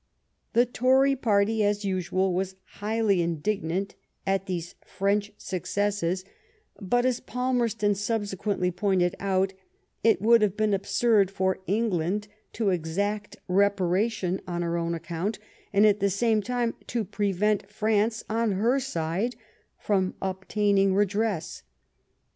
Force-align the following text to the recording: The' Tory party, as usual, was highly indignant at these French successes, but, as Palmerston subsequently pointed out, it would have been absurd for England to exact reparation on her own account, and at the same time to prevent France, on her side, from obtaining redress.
The' 0.53 0.65
Tory 0.65 1.15
party, 1.15 1.63
as 1.63 1.85
usual, 1.85 2.33
was 2.33 2.55
highly 2.81 3.21
indignant 3.21 3.93
at 4.25 4.47
these 4.47 4.73
French 4.83 5.31
successes, 5.37 6.25
but, 6.81 7.05
as 7.05 7.19
Palmerston 7.19 7.93
subsequently 7.93 8.71
pointed 8.71 9.15
out, 9.19 9.53
it 10.03 10.19
would 10.19 10.41
have 10.41 10.57
been 10.57 10.73
absurd 10.73 11.29
for 11.29 11.59
England 11.67 12.27
to 12.53 12.71
exact 12.71 13.37
reparation 13.47 14.41
on 14.47 14.63
her 14.63 14.75
own 14.75 14.95
account, 14.95 15.37
and 15.71 15.85
at 15.85 15.99
the 15.99 16.09
same 16.09 16.41
time 16.41 16.73
to 16.87 17.05
prevent 17.05 17.69
France, 17.69 18.23
on 18.27 18.53
her 18.53 18.79
side, 18.79 19.35
from 19.77 20.15
obtaining 20.19 20.95
redress. 20.95 21.61